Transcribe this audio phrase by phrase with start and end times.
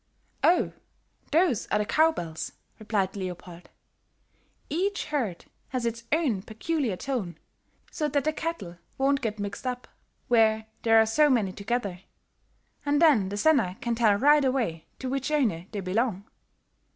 [0.43, 0.73] "Oh,
[1.31, 3.69] those are the cow bells," replied Leopold.
[4.67, 7.37] "Each herd has its own peculiar tone,
[7.91, 9.87] so that the cattle won't get mixed up,
[10.27, 11.99] where there are so many together.
[12.83, 16.25] And then the senner can tell right away to which owner they belong."